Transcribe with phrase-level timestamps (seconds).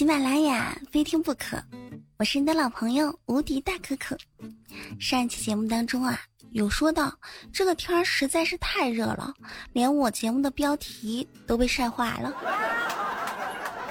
[0.00, 1.62] 喜马拉雅非听不可，
[2.16, 4.16] 我是你的老朋友无敌大可可。
[4.98, 6.18] 上一期节目当中啊，
[6.52, 7.12] 有说到
[7.52, 9.30] 这个天儿实在是太热了，
[9.74, 12.34] 连我节目的标题都被晒化了。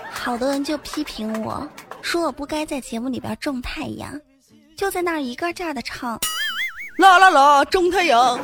[0.10, 1.70] 好多人就批评我
[2.02, 4.20] 说我不该在节目里边种太阳，
[4.76, 6.20] 就在那儿一个劲儿的唱
[6.98, 8.40] 啦啦啦种太阳，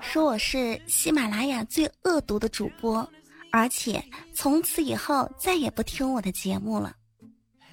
[0.00, 3.06] 说我是喜马拉雅最恶毒的主播。
[3.52, 6.94] 而且从此以后再也不听我的节目了。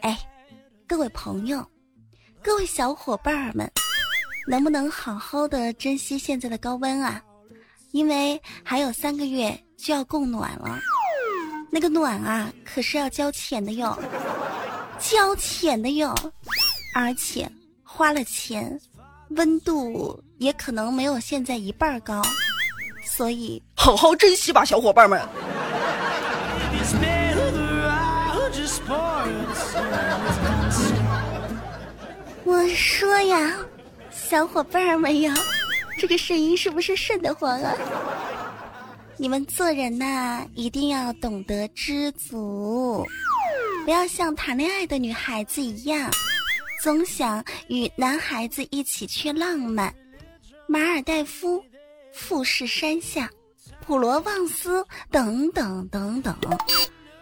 [0.02, 0.18] 哎，
[0.88, 1.66] 各位朋友，
[2.42, 3.72] 各位小伙伴们，
[4.48, 7.22] 能不能好好的珍惜现在的高温啊？
[7.92, 10.80] 因为还有三个月就要供暖了，
[11.72, 13.98] 那个暖啊可是要交钱的哟，
[15.00, 16.14] 交钱的哟，
[16.94, 17.50] 而且
[17.84, 18.80] 花了钱，
[19.30, 22.22] 温度也可能没有现在一半高，
[23.06, 25.28] 所以好好珍惜吧，小伙伴们。
[32.48, 33.58] 我说呀，
[34.10, 35.36] 小伙伴们呀，
[36.00, 37.76] 这个声音是不是瘆得慌啊？
[39.18, 43.06] 你们做人呐，一定要懂得知足，
[43.84, 46.10] 不要像谈恋爱的女孩子一样，
[46.82, 49.94] 总想与男孩子一起去浪漫。
[50.68, 51.62] 马尔代夫、
[52.14, 53.30] 富士山下、
[53.86, 56.34] 普罗旺斯等等等等，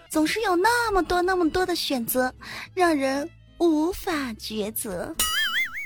[0.07, 2.31] 总是有那么多那么多的选择，
[2.75, 3.27] 让人。
[3.57, 5.15] 无法抉择，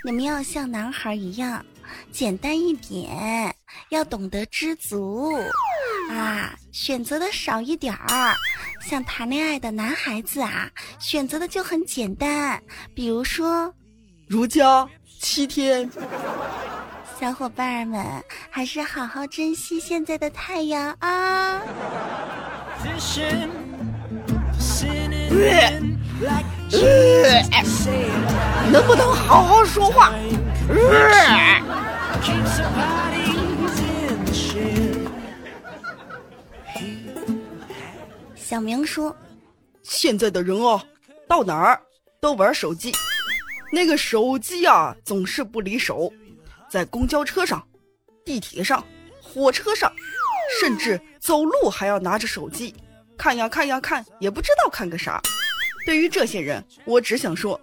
[0.04, 1.64] 你们要像男孩一样
[2.10, 3.54] 简单一点，
[3.90, 5.32] 要懂得知足
[6.10, 8.34] 啊，选择的少一点儿。
[8.82, 10.68] 像谈恋爱的男孩子啊，
[10.98, 12.60] 选择的就很简单，
[12.94, 13.72] 比如说
[14.26, 14.88] 如家
[15.20, 15.88] 七天。
[17.20, 18.02] 小伙伴们，
[18.48, 21.60] 还是好好珍惜现在的太阳啊。
[28.70, 30.12] 能不能好好说话？
[38.36, 39.16] 小明说
[39.82, 40.80] ：“现在的人哦，
[41.26, 41.80] 到哪儿
[42.20, 42.92] 都玩手机，
[43.72, 46.12] 那个手机啊总是不离手，
[46.70, 47.64] 在公交车上、
[48.24, 48.84] 地铁上、
[49.20, 49.92] 火车上，
[50.60, 52.74] 甚至走路还要拿着手机
[53.16, 55.20] 看呀看呀看，也不知道看个啥。”
[55.86, 57.60] 对于这些人，我只想说，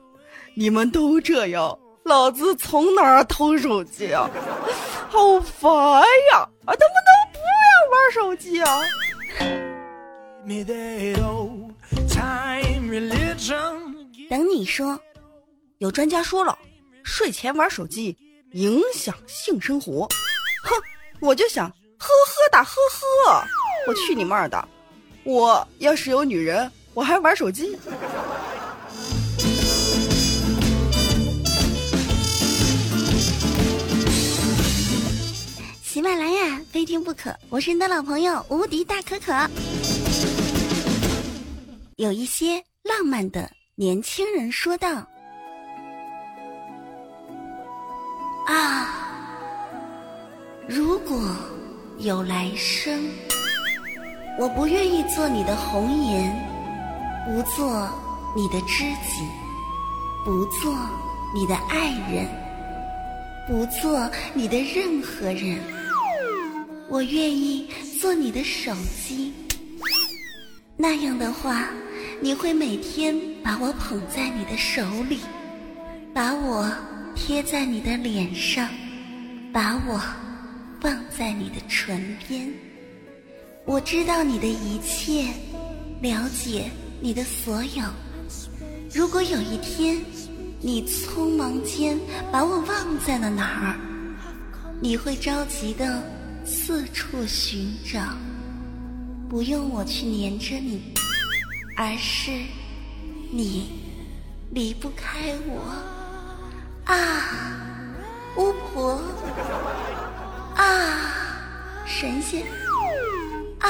[0.56, 4.30] 你们都这样，老子从哪儿偷手机啊？
[5.10, 5.72] 好烦
[6.32, 6.40] 呀！
[6.66, 8.82] 啊，能不能不要玩手机啊？
[14.30, 15.00] 等你说，
[15.78, 16.58] 有专家说了，
[17.04, 18.18] 睡前玩手机
[18.52, 20.08] 影响性生活。
[20.64, 20.76] 哼，
[21.22, 23.44] 我就想呵呵哒呵呵，
[23.88, 24.68] 我去你妈的！
[25.24, 26.70] 我要是有女人。
[26.98, 27.78] 我还玩手机。
[35.84, 39.32] 喜马拉雅非听不可，我是你的老朋友无敌大可可。
[41.98, 45.08] 有一些浪漫的年轻人说道
[48.50, 48.90] ：“啊，
[50.68, 51.16] 如果
[52.00, 53.08] 有来生，
[54.40, 56.36] 我不愿意做你的红颜。”
[57.28, 57.90] 不做
[58.34, 59.28] 你的知己，
[60.24, 60.74] 不做
[61.36, 62.26] 你的爱人，
[63.46, 65.60] 不做你的任何人，
[66.88, 67.68] 我愿意
[68.00, 68.74] 做你的手
[69.06, 69.34] 机。
[70.78, 71.68] 那样的话，
[72.22, 73.14] 你会每天
[73.44, 75.20] 把我捧在你的手里，
[76.14, 76.72] 把我
[77.14, 78.70] 贴在你的脸上，
[79.52, 80.02] 把我
[80.80, 82.50] 放在你的唇边。
[83.66, 85.26] 我知道你的一切，
[86.02, 86.72] 了解。
[87.00, 87.84] 你的所有，
[88.94, 90.04] 如果有一天
[90.60, 91.98] 你匆忙间
[92.32, 93.80] 把我忘在了哪儿，
[94.82, 96.02] 你会着急的
[96.44, 98.00] 四处寻找，
[99.30, 100.82] 不用我去黏着你，
[101.78, 102.32] 而是
[103.32, 103.80] 你
[104.50, 105.62] 离不开我。
[106.86, 107.76] 啊，
[108.38, 109.00] 巫婆。
[110.56, 111.14] 啊，
[111.86, 112.44] 神仙。
[113.60, 113.70] 啊，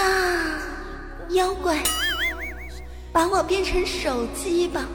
[1.32, 1.84] 妖怪。
[3.18, 4.86] 把我变成手机吧，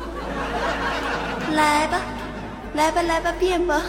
[1.51, 2.01] 来吧，
[2.73, 3.83] 来吧，来吧，变吧。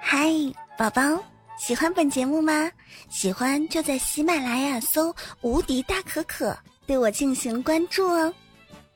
[0.00, 0.28] 嗨，
[0.76, 1.00] 宝宝，
[1.56, 2.68] 喜欢本节目吗？
[3.08, 6.58] 喜欢就在喜马拉雅搜“无敌大可可”，
[6.88, 8.34] 对我进行关注哦，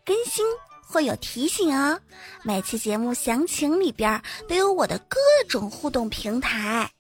[0.05, 0.45] 更新。
[0.91, 1.99] 会有提醒哦。
[2.43, 5.17] 每期节目详情里边都有我的各
[5.49, 6.91] 种互动平台，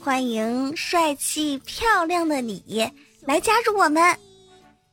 [0.00, 2.90] 欢迎帅气漂亮的你
[3.24, 4.18] 来加入我们。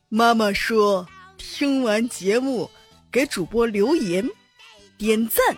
[0.08, 1.04] 妈妈说，
[1.36, 2.70] 听完节目
[3.10, 4.24] 给主播留言、
[4.96, 5.56] 点赞、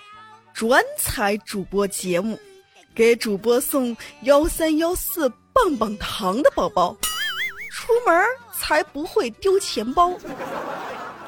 [0.54, 2.40] 转采主播节目，
[2.94, 6.96] 给主播送幺三幺四棒棒糖的宝宝，
[7.70, 8.24] 出门
[8.58, 10.18] 才不会丢钱包。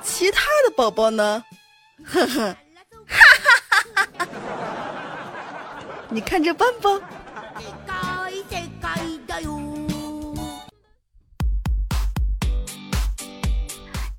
[0.02, 1.44] 其他的宝宝呢？
[2.04, 2.56] 呵呵，
[3.06, 4.28] 哈哈哈哈哈！
[6.10, 6.90] 你看着办吧。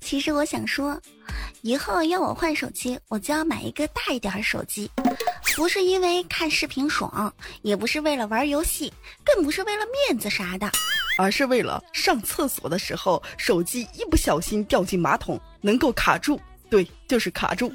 [0.00, 1.00] 其实我想说，
[1.62, 4.90] 以后要我换手机，我就要买一个大一点的手机，
[5.56, 7.32] 不是因为看视频爽，
[7.62, 8.92] 也不是为了玩游戏，
[9.24, 10.70] 更不是为了面子啥的，
[11.18, 16.38] 而是为了上厕所的时候，手机一不小心掉进马桶能够卡住。
[16.68, 17.72] 对，就是卡住。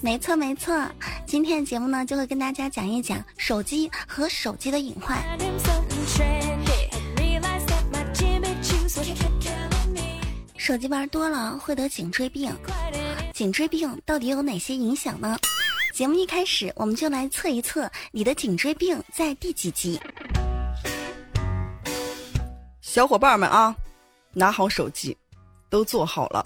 [0.00, 0.88] 没错没错，
[1.26, 5.18] 今天的节目呢，就会跟大家讲一讲手机和手机的隐患。
[10.56, 12.54] 手机玩多了会得颈椎病，
[13.32, 15.36] 颈椎病到底有哪些影响呢？
[15.94, 20.00] 节目一开始，我们就来测一测你的颈椎病在第几集。
[22.98, 23.72] 小伙伴们啊，
[24.32, 25.16] 拿好手机，
[25.70, 26.42] 都坐好了，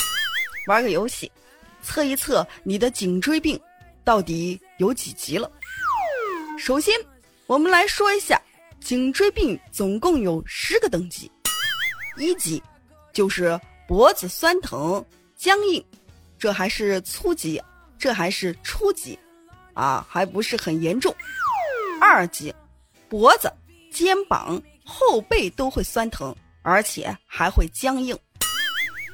[0.67, 1.33] 玩个游戏，
[1.83, 3.59] 测一测你的颈椎病
[4.05, 5.51] 到底有几级了。
[6.59, 6.95] 首先，
[7.47, 8.39] 我们来说一下
[8.83, 11.33] 颈椎病总共有十个等级。
[12.19, 12.63] 一级
[13.15, 13.59] 就是
[13.89, 15.03] 脖子酸疼、
[15.35, 15.83] 僵硬，
[16.39, 17.59] 这还是初级，
[17.99, 19.19] 这还是初级，
[19.73, 21.17] 啊，还不是很严重。
[21.99, 22.55] 二级，
[23.09, 23.51] 脖子、
[23.91, 24.63] 肩膀。
[24.85, 28.19] 后背都会酸疼，而且还会僵硬。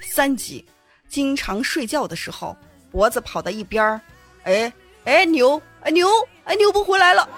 [0.00, 0.64] 三级，
[1.08, 2.56] 经常睡觉的时候，
[2.90, 4.00] 脖子跑到一边儿，
[4.44, 4.72] 哎
[5.04, 6.08] 哎扭哎扭
[6.44, 7.28] 哎扭不回来了。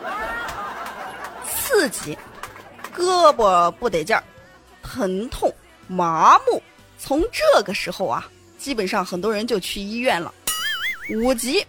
[1.47, 2.17] 四级，
[2.95, 4.23] 胳膊不得劲儿，
[4.83, 5.53] 疼痛
[5.87, 6.63] 麻木，
[6.99, 8.29] 从这个时候啊，
[8.59, 10.33] 基本上很多人就去医院了。
[11.13, 11.65] 五级，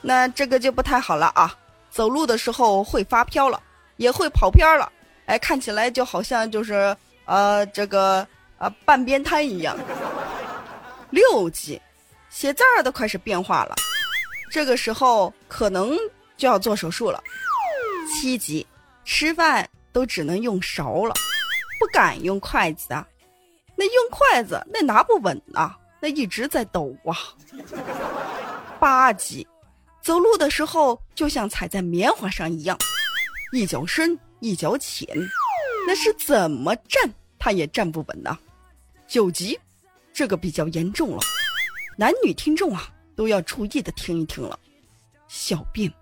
[0.00, 1.56] 那这个就不太好了啊，
[1.90, 3.60] 走路的时候会发飘了，
[3.96, 4.90] 也会跑偏了。
[5.26, 8.26] 哎，看起来就好像就是呃，这个
[8.58, 9.76] 呃半边瘫一样。
[11.10, 11.80] 六级，
[12.30, 13.76] 写字儿都开始变化了，
[14.50, 15.96] 这个时候可能
[16.36, 17.22] 就要做手术了。
[18.08, 18.66] 七级，
[19.04, 21.14] 吃饭都只能用勺了，
[21.78, 23.06] 不敢用筷子啊，
[23.76, 27.16] 那用筷子那拿不稳啊，那一直在抖啊。
[28.80, 29.46] 八级，
[30.02, 32.76] 走路的时候就像踩在棉花上一样，
[33.52, 34.18] 一脚深。
[34.44, 35.06] 一脚浅，
[35.86, 38.38] 那是怎么站他也站不稳呐。
[39.06, 39.58] 九级，
[40.12, 41.22] 这个比较严重了，
[41.96, 44.58] 男女听众啊都要注意的听一听了。
[45.28, 45.92] 小便、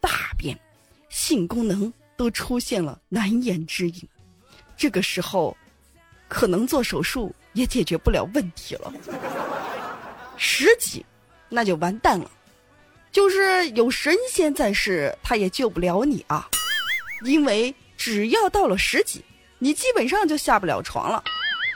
[0.00, 0.58] 大便、
[1.08, 4.08] 性功能都出现了难言之隐，
[4.76, 5.56] 这个时候
[6.28, 8.92] 可能做手术也解决不了问题了。
[10.36, 11.04] 十级，
[11.48, 12.30] 那就完蛋了，
[13.10, 16.48] 就是有神仙在世，他也救不了你啊。
[17.24, 17.74] 因为
[18.06, 19.24] 只要到了十级，
[19.58, 21.20] 你基本上就下不了床了，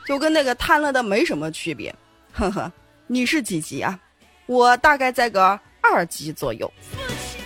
[0.07, 1.93] 就跟那个瘫了的没什么区别。
[2.31, 2.71] 呵呵，
[3.09, 3.99] 你是几级啊？
[4.47, 6.73] 我大概在个二级左右。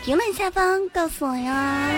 [0.05, 1.93] 评论下方告诉我呀。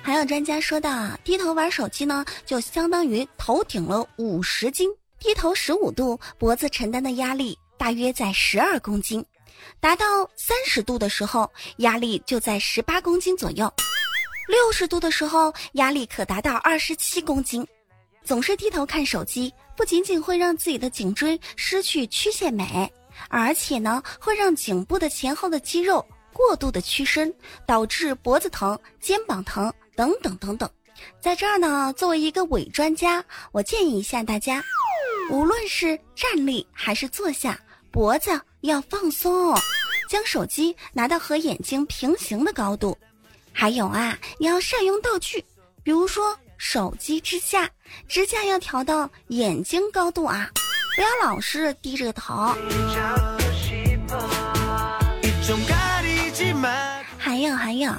[0.00, 4.88] 还有专家说到啊，低头玩手机呢，就相当于头顶了五十斤。
[5.18, 9.26] 低头十五度，脖子承担的压力大约在十二公斤。
[9.80, 10.06] 达到
[10.36, 13.66] 三十度的时候，压力就在十八公斤左右；
[14.48, 17.66] 六十度的时候，压力可达到二十七公斤。
[18.24, 22.90] 总是低头看手机，不仅仅会让自己的颈椎失去曲线美，
[23.28, 27.32] 而且呢，会让颈部的前后的肌肉过度的屈伸，
[27.66, 30.68] 导致脖子疼、肩膀疼等等等等。
[31.20, 34.62] 在这儿呢，作为一个伪专家，我建议一下大家，
[35.30, 37.60] 无论是站立还是坐下。
[37.90, 39.54] 脖子要放松，
[40.08, 42.96] 将手机拿到和眼睛平行的高度。
[43.52, 45.44] 还有啊，你要善用道具，
[45.82, 47.70] 比如说手机支架，
[48.08, 50.50] 支架要调到眼睛高度啊，
[50.96, 52.54] 不要老是低着头。
[57.44, 57.92] 有还有。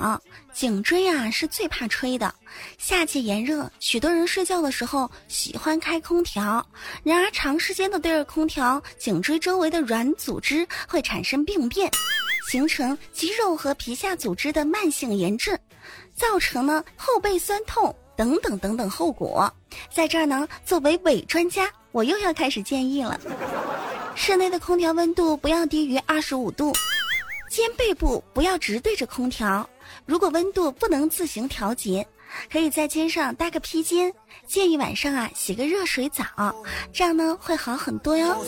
[0.54, 2.34] 颈椎啊是最怕吹的，
[2.78, 6.66] 夏季炎热，许多人睡觉的时候喜欢开空调。
[7.04, 11.92] 然而长时间的对着空调，颈椎周围的软组织会产生病变，
[12.50, 15.58] 形成肌肉和皮下组织的慢性炎症。
[16.16, 19.54] 造成呢后背酸痛等等等等后果。
[19.94, 23.20] 在这儿呢，作为伪专家，我又要开始建议了：
[24.16, 26.74] 室内的空调温度不要低于二十五度，
[27.56, 29.66] 肩背部不要直对着空调。
[30.06, 32.06] 如果温度不能自行调节，
[32.52, 34.14] 可以在肩上搭个披肩。
[34.46, 36.26] 建议晚上啊洗个热水澡，
[36.92, 38.36] 这样呢会好很多哟。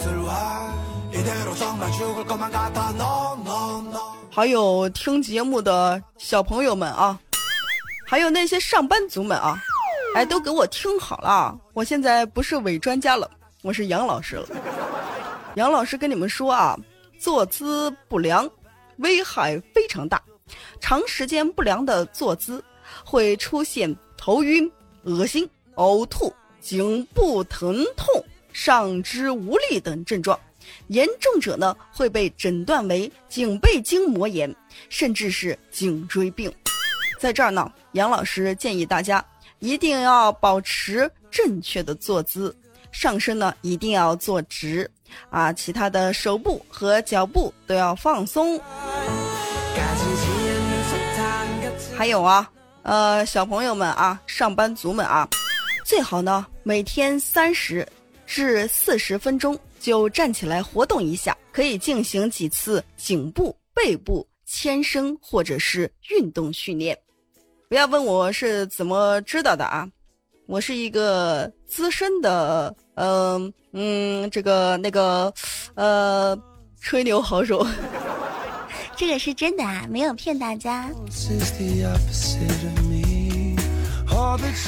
[4.30, 7.18] 还有听节目的小朋友们啊，
[8.06, 9.58] 还有那些上班族们啊，
[10.16, 11.58] 哎，都给我听好了！
[11.72, 14.50] 我现在不是伪专家了，我是杨老师了。
[15.56, 16.78] 杨老师跟你们说啊，
[17.18, 18.46] 坐姿不良
[18.98, 20.22] 危害非常大，
[20.80, 22.64] 长时间不良的坐姿
[23.04, 24.70] 会出现头晕、
[25.04, 30.40] 恶心、呕吐、颈部疼痛、上肢无力等症状。
[30.88, 34.54] 严重者呢会被诊断为颈背筋膜炎，
[34.90, 36.52] 甚至是颈椎病。
[37.20, 39.24] 在这儿呢，杨老师建议大家
[39.60, 42.56] 一定要保持正确的坐姿，
[42.92, 44.90] 上身呢一定要坐直，
[45.30, 48.60] 啊，其他的手部和脚部都要放松。
[51.96, 52.50] 还有啊，
[52.84, 55.28] 呃，小朋友们啊，上班族们啊，
[55.84, 57.88] 最好呢每天三十
[58.26, 59.58] 至四十分钟。
[59.80, 66.98] 就站起来活动一下，可以进行几次颈部、背部牵伸或者是运动训练。
[67.70, 69.88] 不要问我是怎么知道的啊，
[70.48, 75.34] 我是一个资深的，嗯嗯，这个那个，
[75.76, 76.38] 呃，
[76.82, 77.66] 吹牛好手。
[78.96, 80.90] 这个是真的啊，没有骗大家。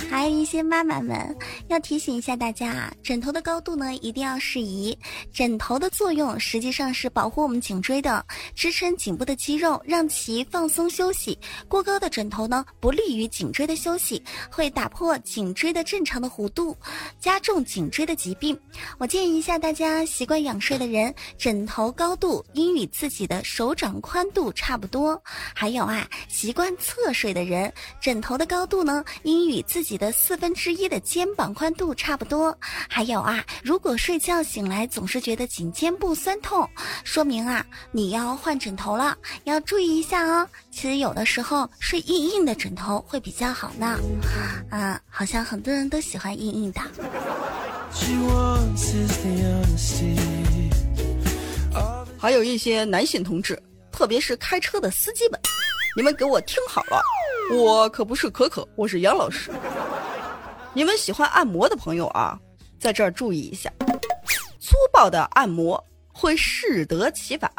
[0.10, 1.36] 还有一些妈妈们
[1.70, 4.96] 要提醒一下大家啊，枕头的高度呢一定要适宜。
[5.34, 11.38] 枕头的作用实际上是保护我们颈椎的，支撑颈部的肌肉，让其放松休息。
[11.68, 16.77] 过高的枕头呢不利于颈椎的休息，会打破颈椎的正常的弧度，
[17.20, 18.60] 加重颈椎的疾病。
[19.00, 25.20] 我建议一下大家，习惯仰睡的人，枕头高度应与自己的手掌宽度差不多。
[25.56, 29.38] 还有啊，习惯侧睡的人，枕头的高度呢应。
[29.48, 32.58] 与自己的四分之一的肩膀宽度差不多。
[32.89, 36.67] 还有啊，如果睡觉醒来总是觉得颈肩部酸痛，
[37.03, 40.48] 说明啊你要换枕头了，要注意一下哦。
[40.72, 44.00] 其实有的时候睡硬硬的枕头会比较好呢。
[44.72, 46.81] 啊，好像很多人都喜欢硬硬的。
[52.17, 55.39] 还有一些男性同志，特别是开车的司机们，
[55.96, 57.01] 你们给我听好了。
[57.51, 59.51] 我可不是可可，我是杨老师。
[60.72, 62.39] 你们喜欢按摩的朋友啊，
[62.79, 63.74] 在这儿注意一下，
[64.60, 67.51] 粗暴的按摩会适得其反。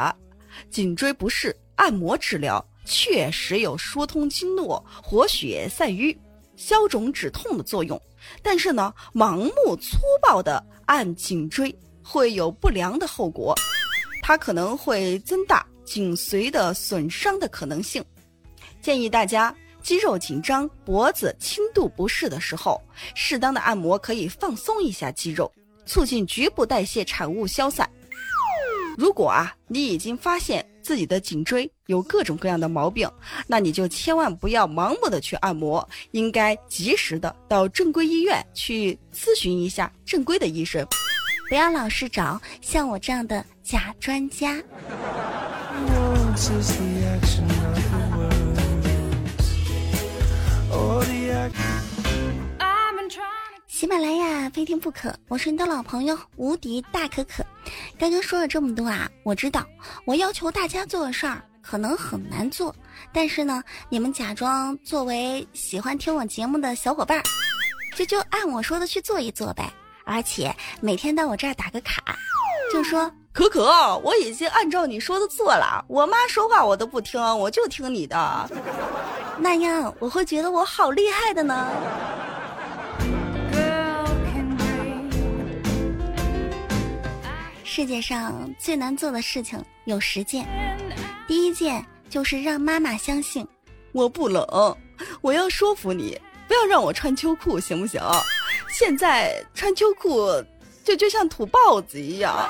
[0.70, 6.16] 颈椎不适按摩治疗确实有疏通经络、活血散瘀、
[6.54, 8.00] 消肿止痛的作用，
[8.42, 13.56] 但是呢，盲目粗暴的按颈椎会有不良的后果，
[14.23, 18.04] 它可能会增大颈髓的损伤的可能性。
[18.80, 19.52] 建议大家。
[19.82, 22.80] 肌肉紧张、脖子轻度不适的时候，
[23.14, 25.50] 适当的按摩可以放松一下肌肉，
[25.87, 27.88] 促进局部代谢产物消散。
[28.99, 33.10] 如果啊，你已经发现自己的颈椎有各种各样的毛病，
[33.46, 40.87] 那你就千万不要盲目的去按摩，应该及时的到正规医院去咨询一下正规的医生，
[41.49, 44.60] 不要老是找像我这样的假专家。
[53.68, 57.44] 喜马拉雅非听不可，我是你的老朋友无敌大可可。
[57.99, 59.64] 刚刚说了这么多啊，我知道
[60.04, 62.75] 我要求大家做的事儿可能很难做，
[63.12, 67.23] 但是呢，你们假装作为喜欢听我节目的小伙伴，
[67.97, 69.73] 就就按我说的去做一做呗。
[70.04, 72.02] 而且每天到我这儿打个卡，
[72.73, 75.85] 就说可可，我已经按照你说的做了。
[75.88, 78.50] 我妈说话我都不听，我就听你的。
[79.42, 81.70] 那样我会觉得我好厉害的呢。
[87.64, 90.47] 世界上最难做的事情有十件，
[91.26, 93.47] 第一件就是让妈妈相信
[93.92, 94.44] 我不冷，
[95.23, 98.00] 我要说服你不要让我穿秋裤，行不行？
[98.68, 100.26] 现在穿秋裤
[100.84, 102.49] 就就像土豹子一样，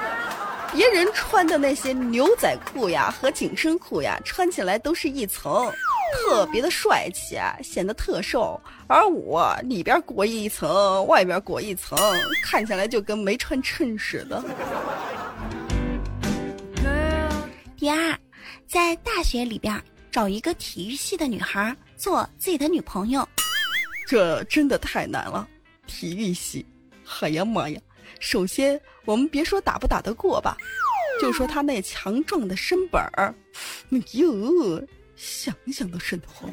[0.73, 5.71] 别人穿的那些牛仔裤呀和紧身裤呀，穿起来都是一层。
[6.13, 11.97] 特别的帅气啊，显得特瘦，而我里边裹一层，外边裹一层，
[12.43, 14.43] 看起来就跟没穿衬似的。
[17.77, 18.19] 第二，
[18.67, 23.27] 在大学里边找一个体育系的女孩做自己的女朋友。
[24.09, 25.47] 这真的太难了。
[25.87, 26.67] 体育系，
[27.21, 27.81] 哎呀妈呀！
[28.19, 30.57] 首先，我们别说打不打得过吧，
[31.21, 33.35] 就说他那强壮的身板儿，
[33.93, 34.87] 哎呦，
[35.17, 36.51] 想想都瘆得慌。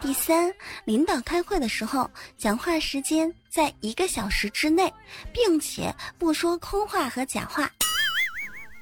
[0.00, 0.50] 第三，
[0.86, 4.90] 领导开会的时候，讲话时间在一个小时之内，
[5.32, 7.70] 并且不说空话和假话。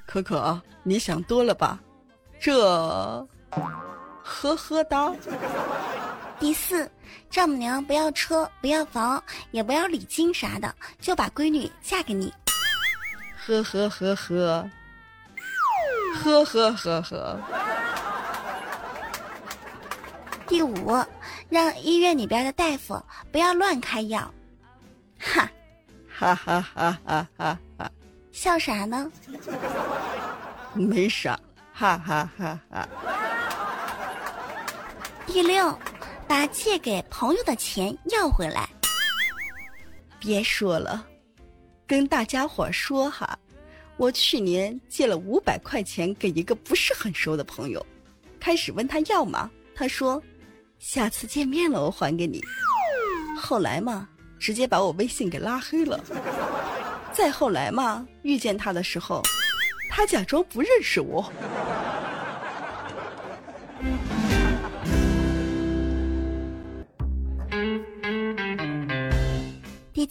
[0.06, 1.80] 可可，你想多了吧？
[2.40, 3.28] 这，
[4.22, 5.12] 呵呵哒。
[6.38, 6.88] 第四，
[7.28, 12.32] 丈母娘不要车，不要房，也不要礼金啥的，就把闺女嫁给你。
[13.44, 14.70] 呵呵呵呵，
[16.22, 17.40] 呵呵呵呵。
[20.46, 21.04] 第五，
[21.48, 23.02] 让医院里边的大夫
[23.32, 24.32] 不要乱开药。
[25.18, 25.50] 哈，
[26.08, 27.90] 哈哈哈哈哈哈！
[28.32, 29.10] 笑啥呢？
[30.72, 31.38] 没啥，
[31.72, 32.88] 哈哈哈哈。
[35.26, 35.78] 第六，
[36.28, 38.68] 把借给朋友的钱要回来。
[40.20, 41.06] 别说了，
[41.86, 43.38] 跟大家伙说哈，
[43.96, 47.84] 我去年借了五百块钱给一个不是很熟的朋友，
[48.38, 50.22] 开始问他要嘛，他说。
[50.78, 52.40] 下次见面了，我还给你。
[53.36, 54.08] 后来嘛，
[54.38, 55.98] 直接把我微信给拉黑了。
[57.12, 59.20] 再后来嘛，遇见他的时候，
[59.90, 61.32] 他假装不认识我。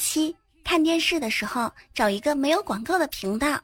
[0.07, 0.33] 七，
[0.63, 3.59] 看电视的时候找一个没有广告的频道。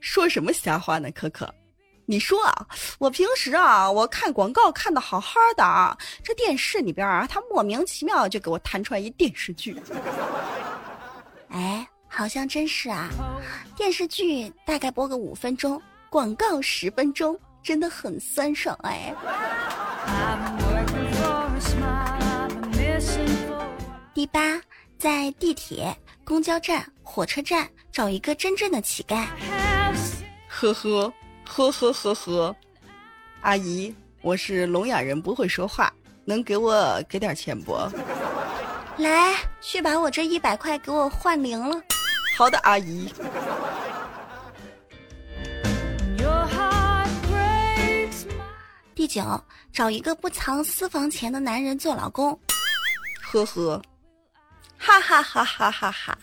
[0.00, 1.54] 说什么瞎话呢，可可？
[2.06, 2.66] 你说啊，
[2.98, 9.76] 我平时啊，我看广告看的好好的啊，这电视里边啊，他莫名其妙就给我弹出来一电视剧。
[11.50, 13.10] 哎，好像真是啊，
[13.76, 19.14] 电视剧大概播个五分钟，广告十分钟，真的很酸爽哎。
[24.14, 24.60] 第八，
[25.02, 25.92] 在地铁、
[26.22, 29.26] 公交站、火车站找一个真正的乞丐。
[30.46, 31.12] 呵呵。
[31.44, 32.56] 呵呵呵呵，
[33.40, 35.92] 阿姨，我是聋哑人，不会说话，
[36.24, 37.76] 能给我给点钱不？
[38.96, 41.82] 来，去把我这一百块给我换零了。
[42.36, 43.12] 好的，阿姨。
[48.94, 49.20] 第九，
[49.72, 52.38] 找一个不藏私房钱的男人做老公。
[53.20, 53.82] 呵呵，
[54.82, 56.18] 哈哈哈哈哈哈。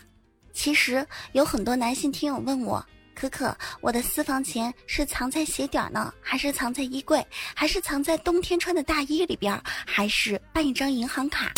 [0.52, 2.84] 其实有很多男性听友问我。
[3.14, 11.52] 可可，我的私房钱是藏在鞋底呢，还是藏在衣柜，还是藏在冬天穿的大衣里边，还是办一张银行卡，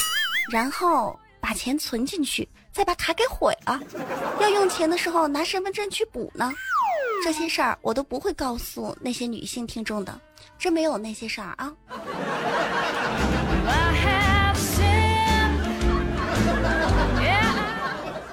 [0.50, 3.80] 然后把钱存进去，再把卡给毁了，
[4.40, 6.52] 要用钱的时候拿身份证去补呢？
[7.24, 10.20] 这些事儿我都不会告诉那些女性听众的，
[10.58, 11.72] 真没有那些事儿啊。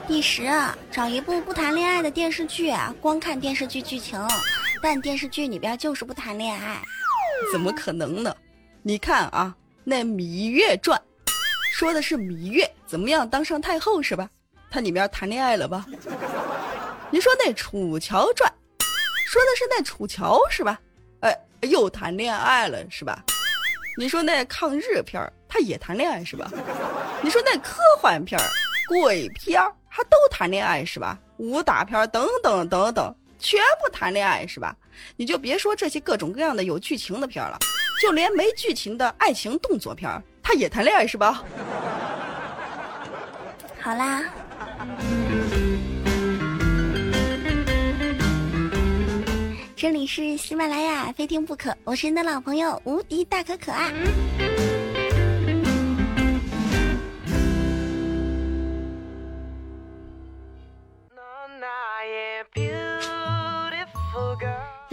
[0.10, 0.42] 第十，
[0.90, 4.20] 找一部不谈恋爱的电视剧，光看电视剧剧情，
[4.82, 6.82] 但电视剧里边就是不谈恋爱，
[7.52, 8.36] 怎么可能呢？
[8.82, 11.00] 你看啊，那《芈月传》，
[11.72, 14.28] 说的是芈月怎么样当上太后是吧？
[14.72, 15.86] 它里面谈恋爱了吧？
[17.12, 18.52] 你说那《楚乔传》，
[19.28, 20.80] 说的是那楚乔是吧？
[21.20, 23.24] 哎，又谈恋爱了是吧？
[23.96, 26.50] 你说那抗日片儿，他也谈恋爱是吧？
[27.22, 28.48] 你说那科幻片儿、
[28.88, 29.72] 鬼片儿。
[29.90, 31.18] 他都谈恋爱是吧？
[31.38, 34.76] 武打片等等等等，全部谈恋爱是吧？
[35.16, 37.58] 你就别说这些各种各样的有剧情的片了，
[38.02, 41.44] 就连没剧情的爱情动作片，他也谈恋爱是吧？
[43.82, 44.26] 好啦，
[49.76, 53.90] 这里是喜马拉雅，非听不可，我是你的老朋友无敌大可可啊。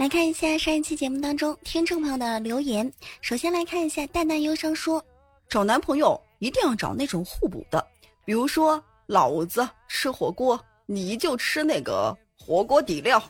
[0.07, 2.89] 来看一下上一期节目当中听众朋友的留言。
[3.19, 5.03] 首先来看一下淡淡忧伤说，
[5.49, 7.85] 找男朋友一定要找那种互补的，
[8.23, 13.21] 比如说老子吃火锅，你就吃那个火锅底料，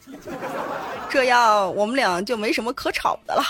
[1.10, 3.44] 这样我们俩就没什么可吵的了。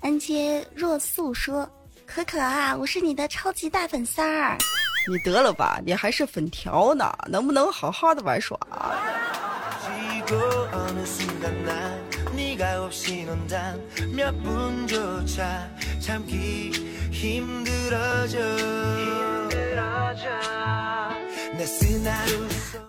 [0.00, 1.70] 安杰若素说，
[2.04, 4.58] 可可啊，我是你的超级大粉丝儿。
[5.06, 8.58] 你得了吧，你还是粉条呢，能不能好好的玩耍？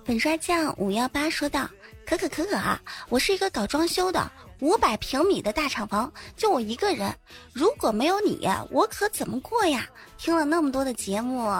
[0.06, 1.70] 粉刷匠五幺八说道
[2.08, 7.14] ：“可可可可啊，我是一个搞装修的，五百平米的大厂房，就我一个人。
[7.52, 9.86] 如果没有你，我可怎么过呀？
[10.18, 11.52] 听了那么多的节目，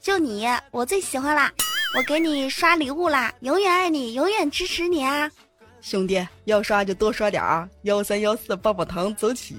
[0.00, 1.52] 就你我最喜欢啦！
[1.94, 5.30] 我给你刷礼物啦，永远爱你，永远支持你啊！
[5.80, 7.68] 兄弟，要刷就多刷点啊！
[7.82, 9.56] 幺三幺四棒棒糖走起！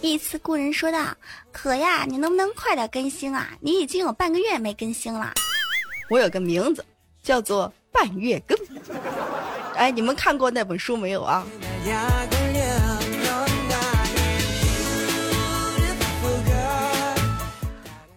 [0.00, 1.14] 一次故人说道
[1.52, 3.50] ：“可呀，你能不能快点更新啊？
[3.60, 5.34] 你已经有半个月没更新了。”
[6.08, 6.82] 我有个名字
[7.22, 8.56] 叫做半月更。
[9.74, 11.44] 哎，你们看过那本书没有啊？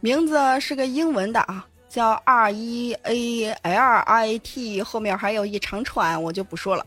[0.02, 6.84] 名字是个英文的啊，叫 R E A L I T，后面还有一长串，我就不说了。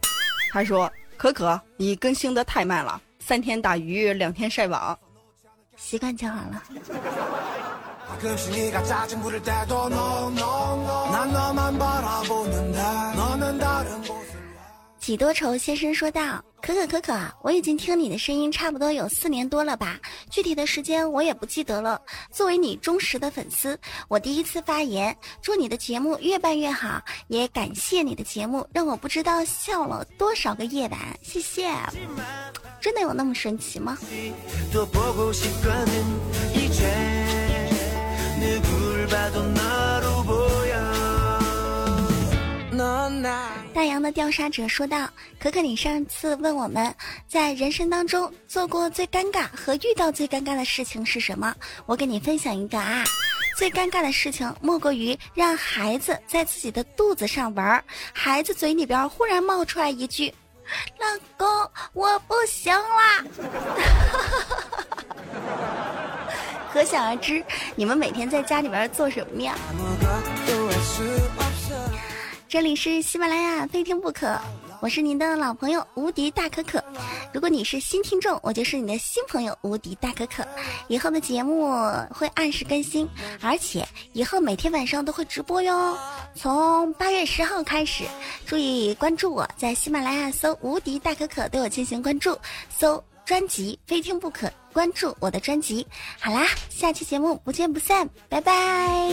[0.52, 4.98] 他说：“可可，你更新的太慢了，三天打鱼两天晒网，
[5.76, 6.60] 习惯就好了。”
[15.04, 17.12] 几多愁先生说道：“可可可可，
[17.42, 22.00] 我已经听你的声音差不多有四年多了吧，具体的时间我也不记得了。
[22.32, 31.68] 作为你忠实的粉丝，我第一次发言，祝你的节目越办越好，也感谢你的节目让我不知道笑了多少个夜晚，谢谢。
[32.80, 33.98] 真的有那么神奇吗？”
[43.72, 45.08] 大洋的调查者说道
[45.40, 46.94] ：“可可，你上次问我们
[47.26, 51.54] 在人生当中做过最尴尬和遇到最尴尬的事情是什么？
[51.86, 53.04] 我给你分享一个啊，
[53.56, 60.32] 最尴尬的事情莫过于让孩子在自己的肚子上玩，孩子嘴里边忽然冒出来一句
[60.98, 61.46] ：‘老公，
[61.92, 63.24] 我不行啦。
[66.72, 67.42] ’可想而知，
[67.76, 69.54] 你们每天在家里边做什么呀？”
[72.54, 74.40] 这里是喜马拉雅，非听不可。
[74.78, 76.80] 我是您的老朋友无敌大可可。
[77.32, 80.46] 如果你是新听众，我就是你的新朋友无敌大可可。
[80.86, 81.68] 以后的节目
[82.10, 83.08] 会按时更新，
[83.40, 85.98] 而且以后每天晚上都会直播哟。
[86.36, 88.04] 从八月十号开始，
[88.46, 92.38] 注意关注我，在喜马拉雅搜无敌大可可对我进行关注，
[92.70, 95.84] 搜专辑非听不可，关注我的专辑。
[96.20, 99.10] 好啦，下期节目不见不散，拜拜。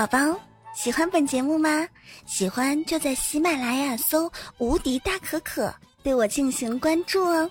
[0.00, 0.40] 宝宝，
[0.74, 1.86] 喜欢本节目吗？
[2.24, 7.50] 喜欢就在喜马拉雅搜“无敌大可可”，对我进行关注哦。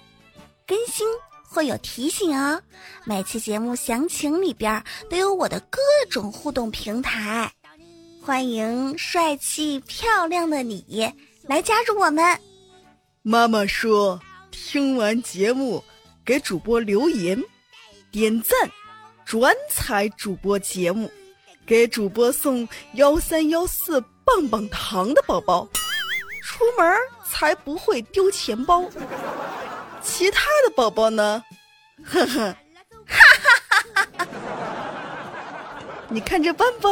[0.65, 1.07] 更新
[1.47, 2.59] 会有提醒哦。
[3.05, 7.53] 每期节目详情里边都有我的各种互动平台，
[8.19, 12.35] 欢迎帅气漂亮的你来加入我们。
[13.21, 15.83] 妈妈说，听完节目
[16.25, 17.39] 给主播留言、
[18.09, 18.57] 点赞、
[19.23, 21.11] 转采主播节目。
[21.69, 25.69] 给主播送幺三幺四棒棒糖的宝宝，
[26.43, 28.89] 出门才不会丢钱包。
[30.01, 31.43] 其他的宝宝呢？
[32.03, 32.55] 呵呵，
[33.05, 34.27] 哈哈哈哈哈！
[36.09, 36.89] 你看着办吧。